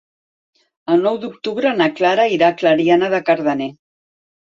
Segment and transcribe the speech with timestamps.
[0.93, 3.73] El nou d'octubre na Clara irà a Clariana de Cardener.